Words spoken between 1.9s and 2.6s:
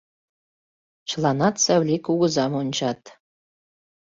кугызам